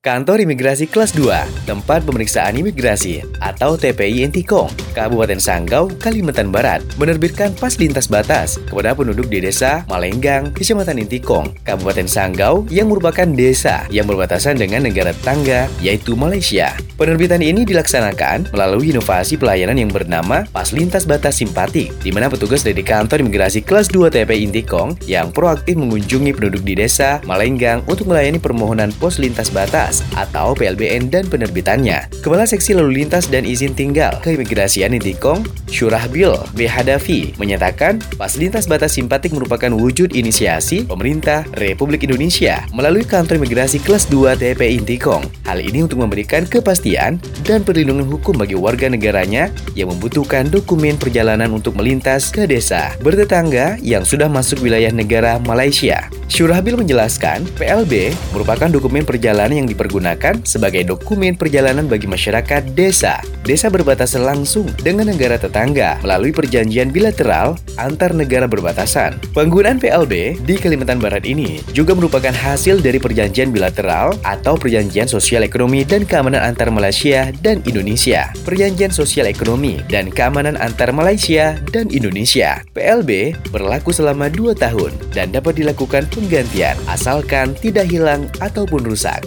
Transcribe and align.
Kantor 0.00 0.48
Imigrasi 0.48 0.88
Kelas 0.88 1.12
2, 1.12 1.68
tempat 1.68 2.08
pemeriksaan 2.08 2.56
imigrasi 2.56 3.20
atau 3.36 3.76
TPI 3.76 4.24
Intikong, 4.24 4.72
Kabupaten 4.96 5.36
Sanggau, 5.36 5.92
Kalimantan 6.00 6.48
Barat, 6.48 6.80
menerbitkan 6.96 7.52
pas 7.52 7.76
lintas 7.76 8.08
batas 8.08 8.56
kepada 8.64 8.96
penduduk 8.96 9.28
di 9.28 9.44
desa 9.44 9.84
Malenggang, 9.92 10.56
Kecamatan 10.56 11.04
Intikong, 11.04 11.52
Kabupaten 11.68 12.08
Sanggau 12.08 12.64
yang 12.72 12.88
merupakan 12.88 13.28
desa 13.28 13.84
yang 13.92 14.08
berbatasan 14.08 14.56
dengan 14.56 14.88
negara 14.88 15.12
tetangga, 15.12 15.68
yaitu 15.84 16.16
Malaysia. 16.16 16.72
Penerbitan 16.96 17.44
ini 17.44 17.68
dilaksanakan 17.68 18.56
melalui 18.56 18.96
inovasi 18.96 19.36
pelayanan 19.36 19.84
yang 19.84 19.92
bernama 19.92 20.48
Pas 20.48 20.72
Lintas 20.72 21.04
Batas 21.04 21.44
Simpatik, 21.44 21.92
di 22.00 22.08
mana 22.08 22.32
petugas 22.32 22.64
dari 22.64 22.80
kantor 22.80 23.20
imigrasi 23.20 23.60
kelas 23.60 23.92
2 23.92 24.08
TPI 24.08 24.48
Intikong 24.48 24.96
yang 25.04 25.28
proaktif 25.28 25.76
mengunjungi 25.76 26.32
penduduk 26.32 26.64
di 26.64 26.72
desa 26.72 27.20
Malenggang 27.28 27.84
untuk 27.84 28.08
melayani 28.08 28.40
permohonan 28.40 28.96
pos 28.96 29.20
lintas 29.20 29.52
batas 29.52 29.89
atau 30.14 30.54
PLBN 30.54 31.10
dan 31.10 31.26
penerbitannya. 31.26 32.06
Kepala 32.22 32.46
Seksi 32.46 32.78
Lalu 32.78 33.02
Lintas 33.02 33.26
dan 33.26 33.42
Izin 33.42 33.74
Tinggal 33.74 34.22
Keimigrasian 34.22 34.94
Intikong, 34.94 35.42
Syurahbil 35.66 36.30
B. 36.54 36.70
Hadafi, 36.70 37.34
menyatakan 37.34 37.98
pas 38.14 38.30
lintas 38.38 38.70
batas 38.70 38.94
simpatik 38.94 39.34
merupakan 39.34 39.74
wujud 39.74 40.14
inisiasi 40.14 40.86
pemerintah 40.86 41.42
Republik 41.58 42.06
Indonesia 42.06 42.62
melalui 42.70 43.02
kantor 43.02 43.42
imigrasi 43.42 43.82
kelas 43.82 44.06
2 44.06 44.38
TP 44.38 44.78
Intikong. 44.78 45.26
Hal 45.48 45.58
ini 45.58 45.82
untuk 45.82 46.02
memberikan 46.04 46.46
kepastian 46.46 47.18
dan 47.42 47.66
perlindungan 47.66 48.06
hukum 48.06 48.38
bagi 48.38 48.54
warga 48.54 48.86
negaranya 48.86 49.50
yang 49.74 49.90
membutuhkan 49.90 50.46
dokumen 50.46 50.94
perjalanan 51.00 51.50
untuk 51.50 51.74
melintas 51.74 52.30
ke 52.30 52.46
desa 52.46 52.94
bertetangga 53.00 53.80
yang 53.80 54.04
sudah 54.04 54.28
masuk 54.28 54.60
wilayah 54.60 54.92
negara 54.92 55.40
Malaysia. 55.42 56.06
Syurahbil 56.30 56.78
menjelaskan, 56.78 57.42
PLB 57.58 58.14
merupakan 58.30 58.70
dokumen 58.70 59.02
perjalanan 59.02 59.64
yang 59.64 59.68
dipergunakan 59.80 60.44
sebagai 60.44 60.84
dokumen 60.84 61.40
perjalanan 61.40 61.88
bagi 61.88 62.04
masyarakat 62.04 62.76
desa. 62.76 63.24
Desa 63.48 63.72
berbatasan 63.72 64.28
langsung 64.28 64.68
dengan 64.84 65.08
negara 65.08 65.40
tetangga 65.40 65.96
melalui 66.04 66.36
perjanjian 66.36 66.92
bilateral 66.92 67.56
antar 67.80 68.12
negara 68.12 68.44
berbatasan. 68.44 69.16
Penggunaan 69.32 69.80
PLB 69.80 70.36
di 70.44 70.60
Kalimantan 70.60 71.00
Barat 71.00 71.24
ini 71.24 71.64
juga 71.72 71.96
merupakan 71.96 72.36
hasil 72.36 72.84
dari 72.84 73.00
perjanjian 73.00 73.48
bilateral 73.48 74.12
atau 74.20 74.60
perjanjian 74.60 75.08
sosial 75.08 75.40
ekonomi 75.40 75.88
dan 75.88 76.04
keamanan 76.04 76.44
antar 76.44 76.68
Malaysia 76.68 77.32
dan 77.40 77.64
Indonesia. 77.64 78.28
Perjanjian 78.44 78.92
sosial 78.92 79.32
ekonomi 79.32 79.80
dan 79.88 80.12
keamanan 80.12 80.60
antar 80.60 80.92
Malaysia 80.92 81.56
dan 81.72 81.88
Indonesia. 81.88 82.60
PLB 82.76 83.32
berlaku 83.48 83.96
selama 83.96 84.28
2 84.28 84.52
tahun 84.52 84.92
dan 85.16 85.32
dapat 85.32 85.56
dilakukan 85.56 86.04
penggantian 86.12 86.76
asalkan 86.92 87.56
tidak 87.56 87.88
hilang 87.88 88.28
ataupun 88.44 88.84
rusak. 88.84 89.24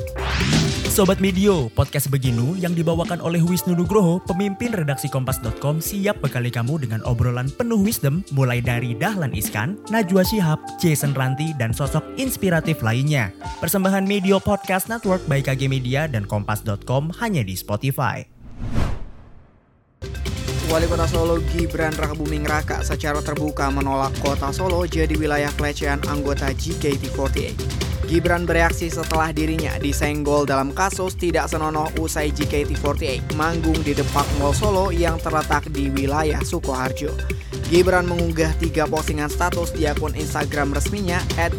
Sobat 0.94 1.18
Medio, 1.18 1.74
podcast 1.74 2.06
Beginu 2.06 2.54
yang 2.54 2.78
dibawakan 2.78 3.18
oleh 3.18 3.42
Wisnu 3.42 3.74
Nugroho, 3.74 4.22
pemimpin 4.30 4.70
redaksi 4.78 5.10
Kompas.com 5.10 5.82
siap 5.82 6.22
bekali 6.22 6.54
kamu 6.54 6.86
dengan 6.86 7.02
obrolan 7.02 7.50
penuh 7.50 7.82
wisdom 7.82 8.22
mulai 8.30 8.62
dari 8.62 8.94
Dahlan 8.94 9.34
Iskan, 9.34 9.74
Najwa 9.90 10.22
Shihab, 10.22 10.62
Jason 10.78 11.18
Ranti, 11.18 11.50
dan 11.58 11.74
sosok 11.74 12.06
inspiratif 12.22 12.86
lainnya. 12.86 13.34
Persembahan 13.58 14.06
Medio 14.06 14.38
Podcast 14.38 14.86
Network 14.86 15.26
by 15.26 15.42
KG 15.42 15.66
Media 15.66 16.06
dan 16.06 16.30
Kompas.com 16.30 17.10
hanya 17.18 17.42
di 17.42 17.58
Spotify. 17.58 18.22
Wali 20.70 20.86
Kota 20.86 21.10
Solo 21.10 21.42
Gibran 21.58 21.98
Rakabuming 21.98 22.46
Raka 22.46 22.86
secara 22.86 23.18
terbuka 23.26 23.66
menolak 23.74 24.14
Kota 24.22 24.54
Solo 24.54 24.86
jadi 24.86 25.18
wilayah 25.18 25.50
pelecehan 25.58 26.06
anggota 26.06 26.54
JKT48. 26.54 27.83
Gibran 28.04 28.44
bereaksi 28.44 28.92
setelah 28.92 29.32
dirinya 29.32 29.80
disenggol 29.80 30.44
dalam 30.44 30.76
kasus 30.76 31.16
tidak 31.16 31.48
senonoh 31.48 31.88
usai 32.04 32.36
JKT48 32.36 33.32
manggung 33.40 33.80
di 33.80 33.96
Depak 33.96 34.28
Mall 34.38 34.52
Solo 34.52 34.92
yang 34.92 35.16
terletak 35.24 35.72
di 35.72 35.88
wilayah 35.88 36.44
Sukoharjo. 36.44 37.16
Gibran 37.72 38.06
mengunggah 38.06 38.54
tiga 38.60 38.86
postingan 38.86 39.32
status 39.32 39.74
di 39.74 39.88
akun 39.90 40.14
Instagram 40.14 40.76
resminya 40.76 41.24
at 41.40 41.56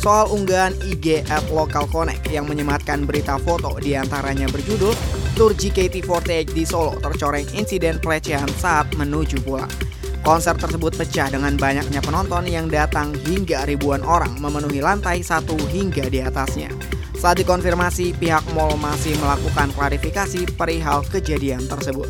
soal 0.00 0.26
unggahan 0.32 0.72
IG 0.86 1.26
at 1.28 1.44
Local 1.50 1.84
Connect 1.90 2.24
yang 2.30 2.48
menyematkan 2.48 3.04
berita 3.04 3.36
foto 3.42 3.76
di 3.82 3.98
antaranya 3.98 4.46
berjudul 4.48 4.94
Tour 5.34 5.52
JKT48 5.58 6.54
di 6.54 6.62
Solo 6.62 6.94
tercoreng 7.02 7.44
insiden 7.58 7.98
pelecehan 7.98 8.48
saat 8.56 8.86
menuju 8.94 9.42
pulang. 9.42 9.83
Konser 10.24 10.56
tersebut 10.56 10.96
pecah 10.96 11.28
dengan 11.28 11.52
banyaknya 11.60 12.00
penonton 12.00 12.48
yang 12.48 12.64
datang 12.72 13.12
hingga 13.28 13.68
ribuan 13.68 14.00
orang 14.00 14.32
memenuhi 14.40 14.80
lantai 14.80 15.20
satu 15.20 15.52
hingga 15.68 16.08
di 16.08 16.24
atasnya. 16.24 16.72
Saat 17.12 17.44
dikonfirmasi, 17.44 18.16
pihak 18.16 18.40
mall 18.56 18.72
masih 18.80 19.12
melakukan 19.20 19.68
klarifikasi 19.76 20.48
perihal 20.56 21.04
kejadian 21.12 21.68
tersebut. 21.68 22.08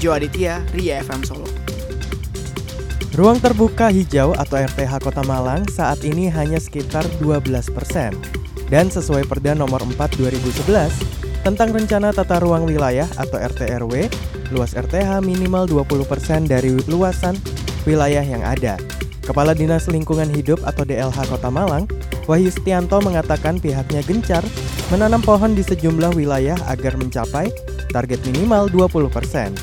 Jo 0.00 0.16
Aditya, 0.16 0.64
Ria 0.72 1.04
FM 1.04 1.20
Solo. 1.20 1.44
Ruang 3.12 3.36
terbuka 3.44 3.92
hijau 3.92 4.32
atau 4.32 4.64
RTH 4.64 5.04
Kota 5.04 5.20
Malang 5.28 5.68
saat 5.68 6.00
ini 6.00 6.32
hanya 6.32 6.56
sekitar 6.56 7.04
12 7.20 7.44
persen. 7.76 8.16
Dan 8.72 8.88
sesuai 8.88 9.28
Perda 9.28 9.52
nomor 9.52 9.84
4 9.84 9.96
2011, 10.16 11.44
tentang 11.44 11.76
rencana 11.76 12.08
tata 12.08 12.40
ruang 12.40 12.64
wilayah 12.64 13.04
atau 13.20 13.36
RTRW, 13.36 14.08
luas 14.52 14.76
RTH 14.76 15.24
minimal 15.24 15.64
20% 15.70 16.50
dari 16.50 16.74
luasan 16.90 17.38
wilayah 17.88 18.24
yang 18.24 18.44
ada. 18.44 18.76
Kepala 19.24 19.56
Dinas 19.56 19.88
Lingkungan 19.88 20.28
Hidup 20.28 20.60
atau 20.68 20.84
DLH 20.84 21.16
Kota 21.32 21.48
Malang, 21.48 21.88
Wahyu 22.28 22.52
Setianto 22.52 23.00
mengatakan 23.00 23.56
pihaknya 23.56 24.04
gencar 24.04 24.44
menanam 24.92 25.24
pohon 25.24 25.56
di 25.56 25.64
sejumlah 25.64 26.12
wilayah 26.12 26.56
agar 26.68 26.92
mencapai 27.00 27.48
target 27.88 28.20
minimal 28.28 28.68
20%. 28.68 29.56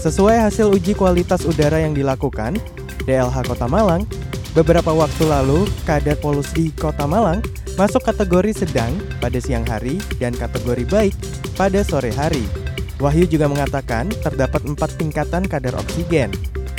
Sesuai 0.00 0.38
hasil 0.48 0.72
uji 0.72 0.96
kualitas 0.96 1.44
udara 1.44 1.82
yang 1.82 1.92
dilakukan, 1.92 2.56
DLH 3.04 3.36
Kota 3.44 3.68
Malang, 3.68 4.08
beberapa 4.56 4.96
waktu 4.96 5.28
lalu 5.28 5.68
kadar 5.84 6.16
polusi 6.16 6.72
Kota 6.72 7.04
Malang 7.04 7.44
masuk 7.76 8.00
kategori 8.00 8.64
sedang 8.64 8.96
pada 9.20 9.36
siang 9.36 9.68
hari 9.68 10.00
dan 10.16 10.32
kategori 10.32 10.88
baik 10.88 11.14
pada 11.60 11.84
sore 11.84 12.08
hari. 12.16 12.65
Wahyu 12.96 13.28
juga 13.28 13.46
mengatakan 13.46 14.08
terdapat 14.24 14.64
empat 14.64 14.96
tingkatan 14.96 15.44
kadar 15.44 15.76
oksigen. 15.76 16.32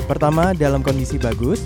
Pertama, 0.10 0.56
dalam 0.58 0.82
kondisi 0.82 1.22
bagus. 1.22 1.66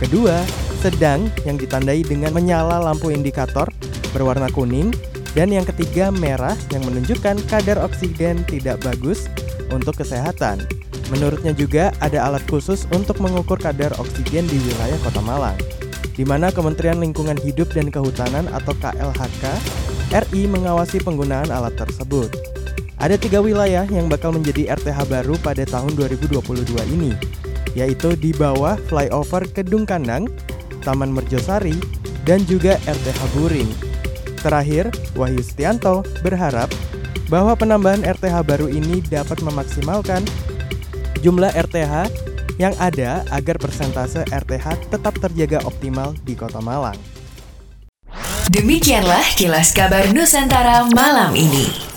Kedua, 0.00 0.40
sedang 0.80 1.28
yang 1.44 1.60
ditandai 1.60 2.00
dengan 2.00 2.32
menyala 2.32 2.80
lampu 2.80 3.12
indikator 3.12 3.68
berwarna 4.16 4.48
kuning. 4.48 4.88
Dan 5.36 5.54
yang 5.54 5.62
ketiga, 5.62 6.10
merah 6.10 6.56
yang 6.74 6.82
menunjukkan 6.88 7.38
kadar 7.46 7.78
oksigen 7.78 8.42
tidak 8.48 8.82
bagus 8.82 9.30
untuk 9.70 9.94
kesehatan. 10.00 10.64
Menurutnya 11.12 11.54
juga 11.54 11.94
ada 12.02 12.26
alat 12.26 12.42
khusus 12.50 12.86
untuk 12.90 13.20
mengukur 13.22 13.58
kadar 13.58 13.94
oksigen 13.98 14.46
di 14.50 14.58
wilayah 14.58 14.98
Kota 15.04 15.22
Malang 15.22 15.58
di 16.20 16.28
mana 16.28 16.52
Kementerian 16.52 17.00
Lingkungan 17.00 17.40
Hidup 17.40 17.72
dan 17.72 17.88
Kehutanan 17.88 18.44
atau 18.52 18.76
KLHK 18.76 19.44
RI 20.12 20.52
mengawasi 20.52 21.00
penggunaan 21.00 21.48
alat 21.48 21.72
tersebut. 21.80 22.59
Ada 23.00 23.16
tiga 23.16 23.40
wilayah 23.40 23.88
yang 23.88 24.12
bakal 24.12 24.36
menjadi 24.36 24.76
RTH 24.76 25.08
baru 25.08 25.32
pada 25.40 25.64
tahun 25.64 25.96
2022 25.96 26.68
ini, 26.92 27.16
yaitu 27.72 28.12
di 28.12 28.36
bawah 28.36 28.76
flyover 28.92 29.48
Kedung 29.48 29.88
Kandang, 29.88 30.28
Taman 30.84 31.08
Merjosari, 31.08 31.80
dan 32.28 32.44
juga 32.44 32.76
RTH 32.84 33.20
Buring. 33.32 33.70
Terakhir, 34.44 34.92
Wahyu 35.16 35.40
Setianto 35.40 36.04
berharap 36.20 36.68
bahwa 37.32 37.56
penambahan 37.56 38.04
RTH 38.04 38.36
baru 38.44 38.68
ini 38.68 39.00
dapat 39.08 39.40
memaksimalkan 39.40 40.20
jumlah 41.24 41.56
RTH 41.56 42.12
yang 42.60 42.76
ada 42.76 43.24
agar 43.32 43.56
persentase 43.56 44.28
RTH 44.28 44.92
tetap 44.92 45.16
terjaga 45.16 45.64
optimal 45.64 46.12
di 46.28 46.36
Kota 46.36 46.60
Malang. 46.60 47.00
Demikianlah 48.52 49.24
kilas 49.40 49.72
kabar 49.72 50.12
Nusantara 50.12 50.84
malam 50.92 51.32
ini. 51.32 51.89